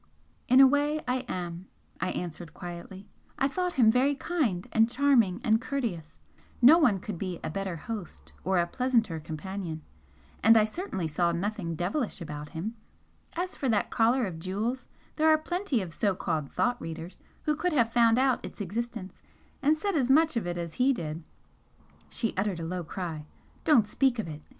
[0.47, 1.67] "In a way I am,"
[1.99, 3.07] I answered, quietly
[3.37, 6.17] "I thought him very kind and charming and courteous
[6.59, 9.83] no one could be a better host or a pleasanter companion.
[10.41, 12.75] And I certainly saw nothing 'devilish' about him.
[13.35, 14.87] As for that collar of jewels,
[15.17, 19.21] there are plenty of so called 'thought readers' who could have found out its existence
[19.61, 21.23] and said as much of it as he did"
[22.09, 23.27] She uttered a low cry.
[23.65, 24.41] "Don't speak of it!"